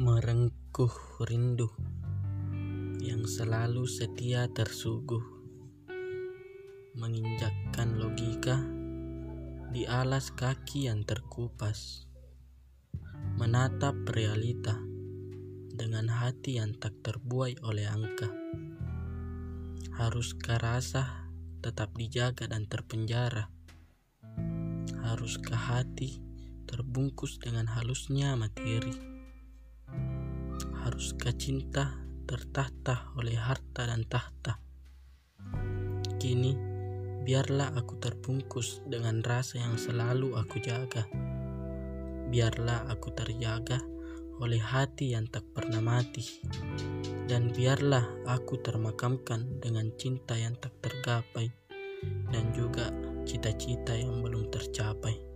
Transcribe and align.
Sungguh 0.00 1.28
rindu 1.28 1.68
yang 3.04 3.28
selalu 3.28 3.84
setia 3.84 4.48
tersuguh 4.48 5.20
menginjakkan 6.96 8.00
logika 8.00 8.64
di 9.68 9.84
alas 9.84 10.32
kaki 10.32 10.88
yang 10.88 11.04
terkupas, 11.04 12.08
menatap 13.36 13.92
realita 14.16 14.80
dengan 15.68 16.08
hati 16.08 16.56
yang 16.56 16.72
tak 16.80 16.96
terbuai 17.04 17.60
oleh 17.60 17.84
angka. 17.84 18.32
Haruskah 20.00 20.64
rasa 20.64 21.28
tetap 21.60 21.92
dijaga 21.92 22.48
dan 22.48 22.64
terpenjara? 22.64 23.52
Haruskah 25.04 25.76
hati 25.76 26.24
terbungkus 26.64 27.36
dengan 27.36 27.68
halusnya 27.68 28.32
materi? 28.32 29.19
Haruskah 31.00 31.32
cinta 31.32 31.96
tertahta 32.28 33.16
oleh 33.16 33.32
harta 33.32 33.88
dan 33.88 34.04
tahta? 34.04 34.60
Kini, 36.20 36.52
biarlah 37.24 37.72
aku 37.72 37.96
terbungkus 37.96 38.84
dengan 38.84 39.24
rasa 39.24 39.64
yang 39.64 39.80
selalu 39.80 40.36
aku 40.36 40.60
jaga. 40.60 41.08
Biarlah 42.28 42.84
aku 42.92 43.16
terjaga 43.16 43.80
oleh 44.44 44.60
hati 44.60 45.16
yang 45.16 45.24
tak 45.24 45.48
pernah 45.56 45.80
mati. 45.80 46.44
Dan 47.24 47.48
biarlah 47.48 48.04
aku 48.28 48.60
termakamkan 48.60 49.56
dengan 49.56 49.96
cinta 49.96 50.36
yang 50.36 50.52
tak 50.60 50.84
tergapai 50.84 51.48
dan 52.28 52.52
juga 52.52 52.92
cita-cita 53.24 53.96
yang 53.96 54.20
belum 54.20 54.52
tercapai. 54.52 55.29